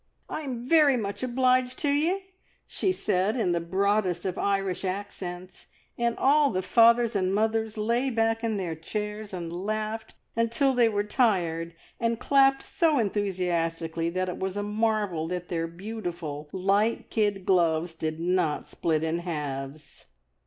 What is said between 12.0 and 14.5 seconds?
clapped so enthusiastically that it